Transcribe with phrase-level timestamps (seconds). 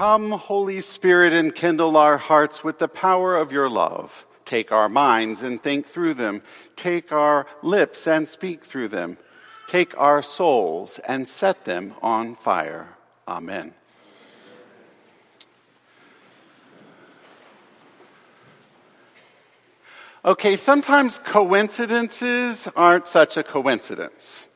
[0.00, 4.24] Come, Holy Spirit, and kindle our hearts with the power of your love.
[4.46, 6.40] Take our minds and think through them.
[6.74, 9.18] Take our lips and speak through them.
[9.68, 12.96] Take our souls and set them on fire.
[13.28, 13.74] Amen.
[20.24, 24.46] Okay, sometimes coincidences aren't such a coincidence.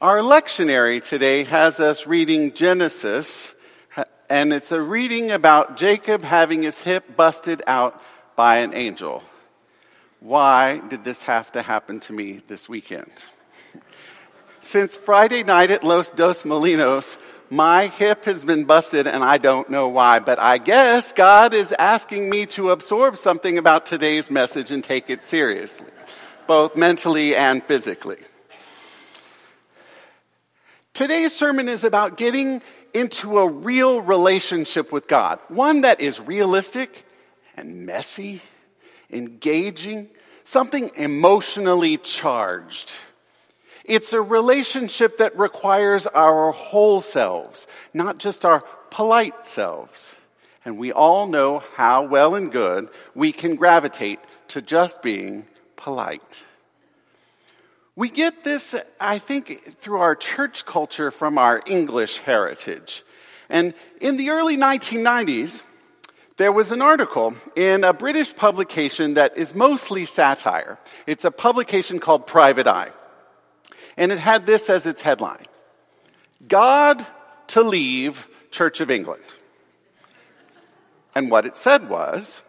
[0.00, 3.54] Our lectionary today has us reading Genesis,
[4.30, 8.00] and it's a reading about Jacob having his hip busted out
[8.36, 9.24] by an angel.
[10.20, 13.10] Why did this have to happen to me this weekend?
[14.60, 17.16] Since Friday night at Los Dos Molinos,
[17.50, 21.74] my hip has been busted and I don't know why, but I guess God is
[21.76, 25.90] asking me to absorb something about today's message and take it seriously,
[26.46, 28.18] both mentally and physically.
[30.92, 32.62] Today's sermon is about getting
[32.94, 37.06] into a real relationship with God, one that is realistic
[37.56, 38.40] and messy,
[39.10, 40.08] engaging,
[40.44, 42.92] something emotionally charged.
[43.84, 50.16] It's a relationship that requires our whole selves, not just our polite selves.
[50.64, 56.44] And we all know how well and good we can gravitate to just being polite.
[58.00, 63.04] We get this, I think, through our church culture from our English heritage.
[63.50, 65.62] And in the early 1990s,
[66.38, 70.78] there was an article in a British publication that is mostly satire.
[71.06, 72.88] It's a publication called Private Eye
[73.98, 75.44] and it had this as its headline
[76.48, 77.04] God
[77.48, 79.24] to leave Church of England.
[81.14, 82.40] And what it said was,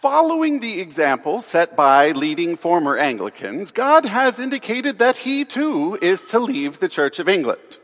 [0.00, 6.24] Following the example set by leading former Anglicans, God has indicated that he too is
[6.26, 7.78] to leave the Church of England.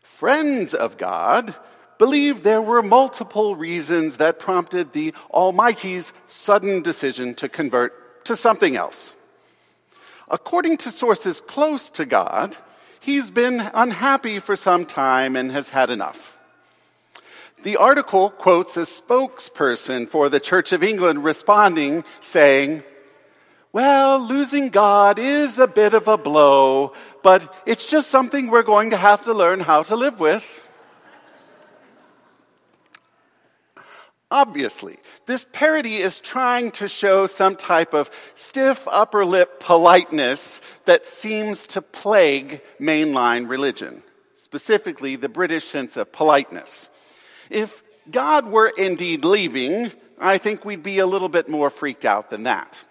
[0.00, 1.54] Friends of God
[1.98, 8.74] believe there were multiple reasons that prompted the Almighty's sudden decision to convert to something
[8.74, 9.12] else.
[10.30, 12.56] According to sources close to God,
[12.98, 16.39] he's been unhappy for some time and has had enough.
[17.62, 22.82] The article quotes a spokesperson for the Church of England responding, saying,
[23.70, 28.90] Well, losing God is a bit of a blow, but it's just something we're going
[28.90, 30.66] to have to learn how to live with.
[34.30, 41.06] Obviously, this parody is trying to show some type of stiff upper lip politeness that
[41.06, 44.02] seems to plague mainline religion,
[44.36, 46.88] specifically the British sense of politeness.
[47.50, 52.30] If God were indeed leaving, I think we'd be a little bit more freaked out
[52.30, 52.84] than that.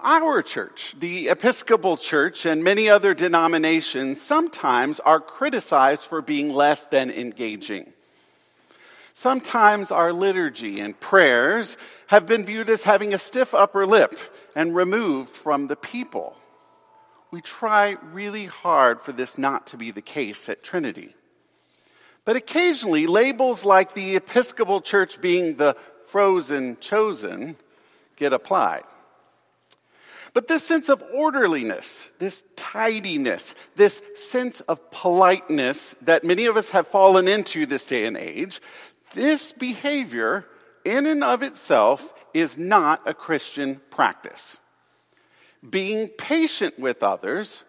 [0.00, 6.86] Our church, the Episcopal Church, and many other denominations sometimes are criticized for being less
[6.86, 7.92] than engaging.
[9.14, 11.76] Sometimes our liturgy and prayers
[12.08, 14.18] have been viewed as having a stiff upper lip
[14.56, 16.36] and removed from the people.
[17.30, 21.14] We try really hard for this not to be the case at Trinity.
[22.24, 27.56] But occasionally, labels like the Episcopal Church being the frozen chosen
[28.16, 28.84] get applied.
[30.34, 36.70] But this sense of orderliness, this tidiness, this sense of politeness that many of us
[36.70, 38.60] have fallen into this day and age
[39.14, 40.46] this behavior,
[40.84, 44.56] in and of itself, is not a Christian practice.
[45.68, 47.62] Being patient with others,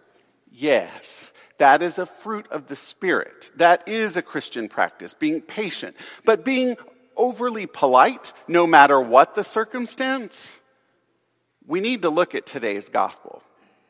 [0.52, 1.33] yes,
[1.64, 3.50] that is a fruit of the Spirit.
[3.56, 5.96] That is a Christian practice, being patient.
[6.26, 6.76] But being
[7.16, 10.58] overly polite, no matter what the circumstance,
[11.66, 13.42] we need to look at today's gospel.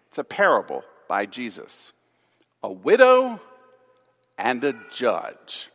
[0.10, 1.94] It's a parable by Jesus
[2.62, 3.42] a widow
[4.38, 5.72] and a judge.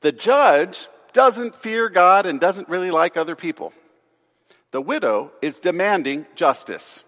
[0.00, 3.74] The judge doesn't fear God and doesn't really like other people.
[4.70, 7.04] The widow is demanding justice.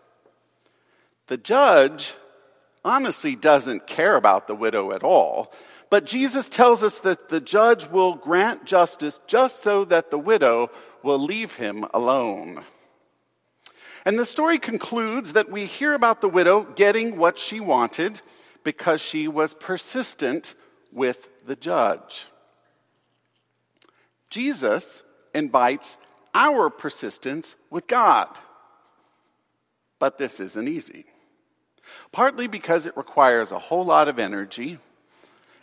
[1.28, 2.12] The judge
[2.84, 5.52] honestly doesn't care about the widow at all,
[5.90, 10.70] but Jesus tells us that the judge will grant justice just so that the widow
[11.02, 12.62] will leave him alone.
[14.04, 18.20] And the story concludes that we hear about the widow getting what she wanted
[18.64, 20.54] because she was persistent
[20.92, 22.26] with the judge.
[24.30, 25.02] Jesus
[25.34, 25.98] invites
[26.34, 28.28] our persistence with God.
[29.98, 31.04] But this isn't easy.
[32.12, 34.78] Partly because it requires a whole lot of energy,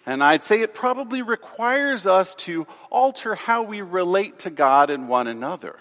[0.06, 5.10] and I'd say it probably requires us to alter how we relate to God and
[5.10, 5.76] one another.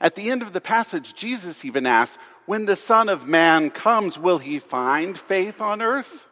[0.00, 4.18] At the end of the passage, Jesus even asks, When the Son of Man comes,
[4.18, 6.26] will he find faith on earth?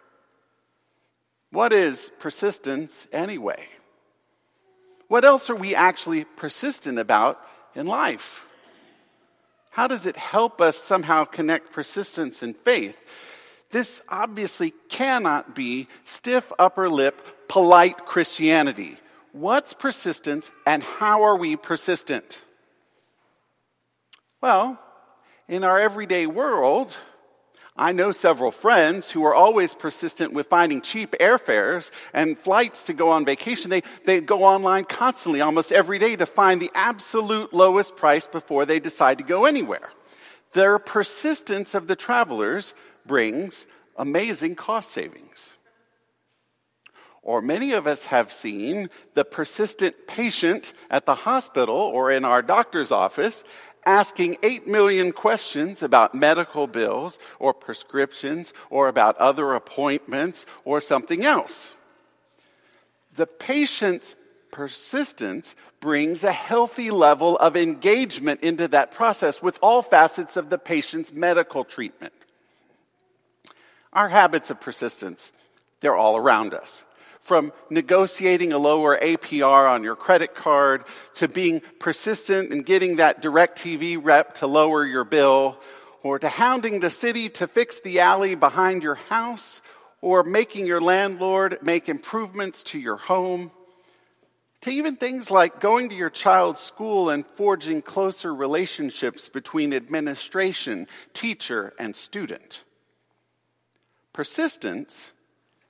[1.50, 3.67] What is persistence anyway?
[5.08, 7.41] What else are we actually persistent about
[7.75, 8.47] in life?
[9.72, 12.96] How does it help us somehow connect persistence and faith?
[13.70, 18.98] This obviously cannot be stiff upper lip, polite Christianity.
[19.32, 22.42] What's persistence and how are we persistent?
[24.42, 24.78] Well,
[25.48, 26.94] in our everyday world,
[27.76, 32.92] I know several friends who are always persistent with finding cheap airfares and flights to
[32.92, 33.70] go on vacation.
[33.70, 38.66] They, they go online constantly, almost every day, to find the absolute lowest price before
[38.66, 39.90] they decide to go anywhere.
[40.52, 42.74] Their persistence of the travelers
[43.06, 43.66] brings
[43.96, 45.54] amazing cost savings.
[47.22, 52.42] Or many of us have seen the persistent patient at the hospital or in our
[52.42, 53.44] doctor's office
[53.84, 61.25] asking 8 million questions about medical bills or prescriptions or about other appointments or something
[61.25, 61.75] else.
[63.14, 64.14] The patient's
[64.50, 70.58] persistence brings a healthy level of engagement into that process with all facets of the
[70.58, 72.12] patient's medical treatment.
[73.93, 75.32] Our habits of persistence,
[75.81, 76.84] they're all around us.
[77.22, 80.84] From negotiating a lower APR on your credit card
[81.14, 85.56] to being persistent in getting that DirecTV rep to lower your bill,
[86.02, 89.60] or to hounding the city to fix the alley behind your house,
[90.00, 93.52] or making your landlord make improvements to your home,
[94.62, 100.88] to even things like going to your child's school and forging closer relationships between administration,
[101.12, 102.64] teacher, and student.
[104.12, 105.12] Persistence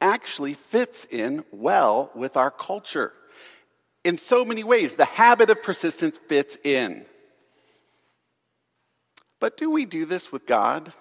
[0.02, 3.12] actually fits in well with our culture.
[4.04, 7.06] In so many ways, the habit of persistence fits in.
[9.40, 10.92] But do we do this with God?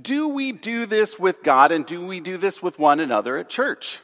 [0.00, 3.48] Do we do this with God and do we do this with one another at
[3.48, 4.00] church?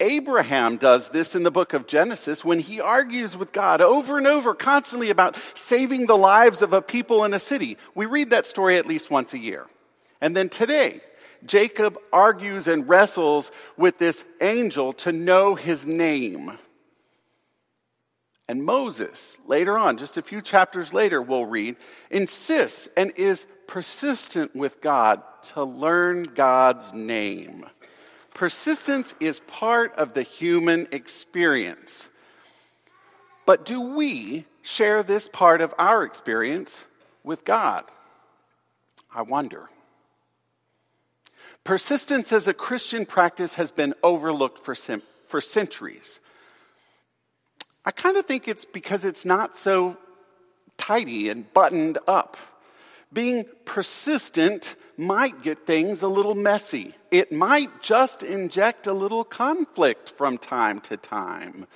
[0.00, 4.26] Abraham does this in the book of Genesis when he argues with God over and
[4.26, 7.78] over, constantly about saving the lives of a people in a city.
[7.94, 9.66] We read that story at least once a year.
[10.20, 11.00] And then today,
[11.46, 16.58] Jacob argues and wrestles with this angel to know his name.
[18.48, 21.76] And Moses, later on, just a few chapters later, we'll read,
[22.10, 25.22] insists and is persistent with God
[25.54, 27.64] to learn God's name.
[28.34, 32.08] Persistence is part of the human experience.
[33.46, 36.82] But do we share this part of our experience
[37.22, 37.84] with God?
[39.14, 39.70] I wonder.
[41.64, 44.74] Persistence as a Christian practice has been overlooked for,
[45.28, 46.20] for centuries.
[47.86, 49.96] I kind of think it's because it's not so
[50.76, 52.36] tidy and buttoned up.
[53.12, 56.94] Being persistent might get things a little messy.
[57.10, 61.66] It might just inject a little conflict from time to time.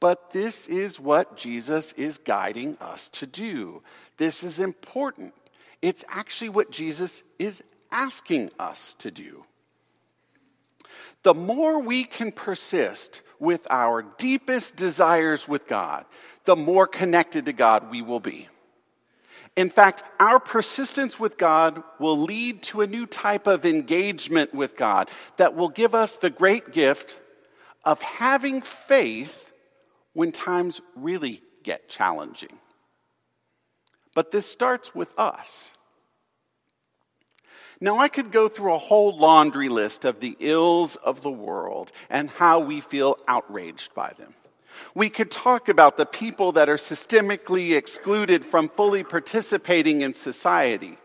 [0.00, 3.82] But this is what Jesus is guiding us to do.
[4.16, 5.34] This is important.
[5.82, 9.44] It's actually what Jesus is asking us to do.
[11.22, 16.04] The more we can persist with our deepest desires with God,
[16.44, 18.48] the more connected to God we will be.
[19.56, 24.76] In fact, our persistence with God will lead to a new type of engagement with
[24.76, 27.18] God that will give us the great gift
[27.84, 29.52] of having faith
[30.12, 32.58] when times really get challenging.
[34.14, 35.70] But this starts with us.
[37.80, 41.92] Now, I could go through a whole laundry list of the ills of the world
[42.10, 44.34] and how we feel outraged by them.
[44.94, 50.98] We could talk about the people that are systemically excluded from fully participating in society.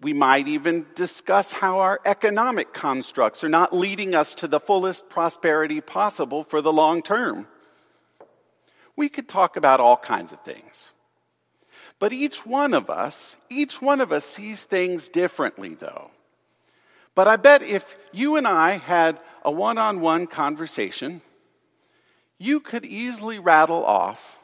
[0.00, 5.08] We might even discuss how our economic constructs are not leading us to the fullest
[5.08, 7.46] prosperity possible for the long term.
[8.94, 10.92] We could talk about all kinds of things.
[11.98, 16.10] But each one of us, each one of us sees things differently, though.
[17.14, 21.22] But I bet if you and I had a one on one conversation,
[22.38, 24.36] you could easily rattle off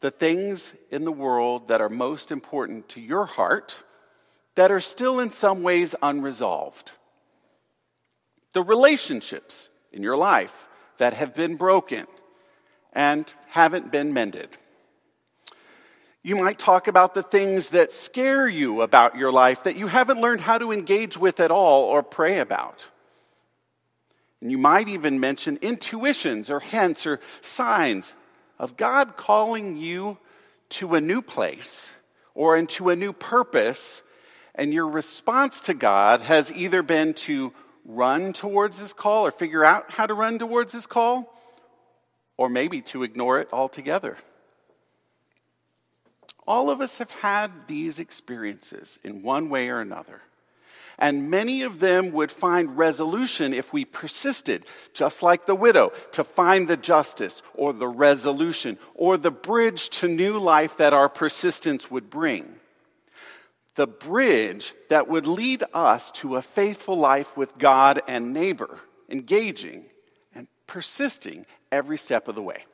[0.00, 3.82] the things in the world that are most important to your heart
[4.54, 6.92] that are still in some ways unresolved.
[8.54, 12.06] The relationships in your life that have been broken
[12.92, 14.56] and haven't been mended.
[16.26, 20.20] You might talk about the things that scare you about your life that you haven't
[20.20, 22.84] learned how to engage with at all or pray about.
[24.40, 28.12] And you might even mention intuitions or hints or signs
[28.58, 30.18] of God calling you
[30.70, 31.92] to a new place
[32.34, 34.02] or into a new purpose
[34.56, 37.52] and your response to God has either been to
[37.84, 41.32] run towards his call or figure out how to run towards his call,
[42.36, 44.16] or maybe to ignore it altogether.
[46.46, 50.22] All of us have had these experiences in one way or another.
[50.98, 56.24] And many of them would find resolution if we persisted, just like the widow, to
[56.24, 61.90] find the justice or the resolution or the bridge to new life that our persistence
[61.90, 62.56] would bring.
[63.74, 69.84] The bridge that would lead us to a faithful life with God and neighbor, engaging
[70.34, 72.64] and persisting every step of the way.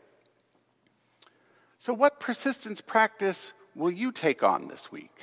[1.77, 5.15] So, what persistence practice will you take on this week?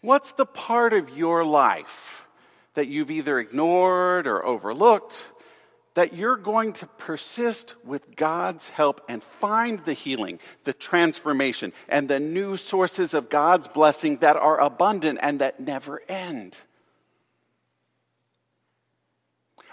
[0.00, 2.26] What's the part of your life
[2.74, 5.26] that you've either ignored or overlooked
[5.94, 12.06] that you're going to persist with God's help and find the healing, the transformation, and
[12.06, 16.54] the new sources of God's blessing that are abundant and that never end?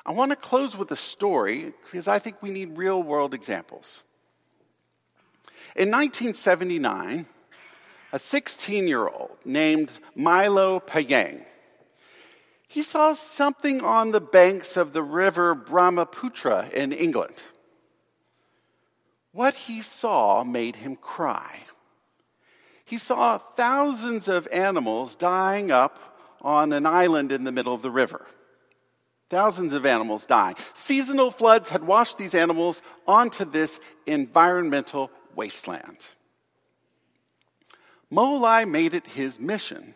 [0.05, 4.03] I want to close with a story because I think we need real world examples.
[5.75, 7.25] In 1979,
[8.13, 11.43] a 16 year old named Milo Payeng.
[12.67, 17.41] He saw something on the banks of the river Brahmaputra in England.
[19.31, 21.61] What he saw made him cry.
[22.85, 25.99] He saw thousands of animals dying up
[26.41, 28.27] on an island in the middle of the river.
[29.29, 30.55] Thousands of animals dying.
[30.73, 35.97] Seasonal floods had washed these animals onto this environmental wasteland.
[38.13, 39.95] Molai made it his mission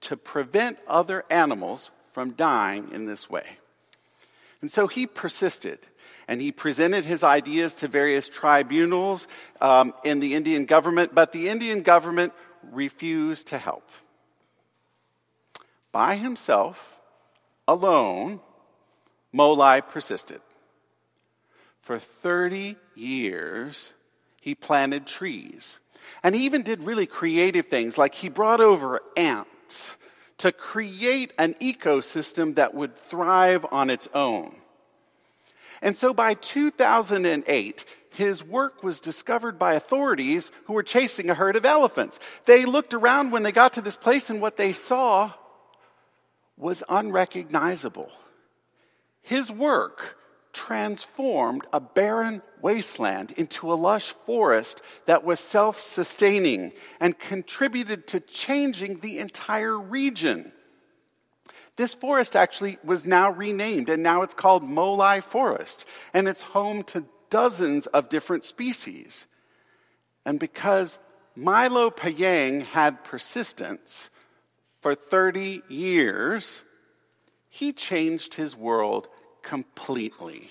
[0.00, 3.44] to prevent other animals from dying in this way.
[4.62, 5.78] And so he persisted
[6.26, 9.26] and he presented his ideas to various tribunals
[9.60, 12.32] um, in the Indian government, but the Indian government
[12.70, 13.88] refused to help.
[15.92, 17.00] By himself,
[17.66, 18.40] alone,
[19.34, 20.40] Molai persisted.
[21.80, 23.92] For 30 years,
[24.40, 25.78] he planted trees
[26.22, 29.96] and he even did really creative things, like he brought over ants
[30.38, 34.54] to create an ecosystem that would thrive on its own.
[35.82, 41.56] And so by 2008, his work was discovered by authorities who were chasing a herd
[41.56, 42.18] of elephants.
[42.44, 45.32] They looked around when they got to this place, and what they saw
[46.56, 48.10] was unrecognizable.
[49.22, 50.18] His work
[50.52, 58.20] transformed a barren wasteland into a lush forest that was self sustaining and contributed to
[58.20, 60.52] changing the entire region.
[61.76, 66.82] This forest actually was now renamed, and now it's called Molai Forest, and it's home
[66.84, 69.26] to dozens of different species.
[70.26, 70.98] And because
[71.34, 74.10] Milo Payeng had persistence
[74.82, 76.62] for 30 years,
[77.48, 79.08] he changed his world
[79.42, 80.50] completely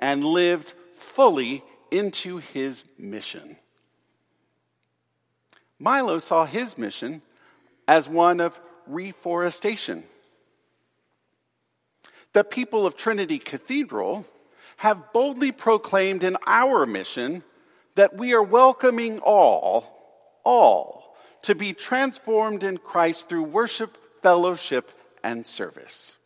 [0.00, 3.56] and lived fully into his mission.
[5.78, 7.22] Milo saw his mission
[7.86, 10.04] as one of reforestation.
[12.32, 14.26] The people of Trinity Cathedral
[14.78, 17.42] have boldly proclaimed in our mission
[17.94, 24.92] that we are welcoming all, all, to be transformed in Christ through worship, fellowship,
[25.24, 26.17] and service.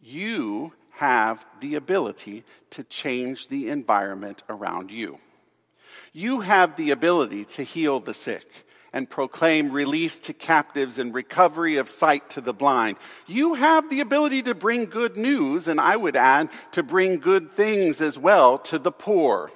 [0.00, 5.18] You have the ability to change the environment around you.
[6.12, 8.46] You have the ability to heal the sick
[8.92, 12.96] and proclaim release to captives and recovery of sight to the blind.
[13.26, 17.52] You have the ability to bring good news, and I would add, to bring good
[17.52, 19.50] things as well to the poor.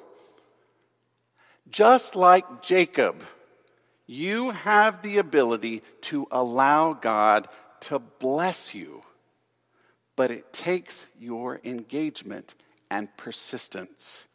[1.69, 3.25] Just like Jacob,
[4.07, 7.49] you have the ability to allow God
[7.81, 9.03] to bless you
[10.17, 12.55] but it takes your engagement
[12.91, 14.27] and persistence.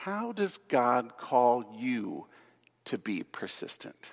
[0.00, 2.26] How does God call you
[2.86, 4.12] to be persistent?